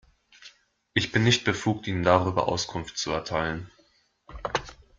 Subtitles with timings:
[0.95, 3.69] Ich bin nicht befugt, Ihnen darüber Auskunft zu erteilen.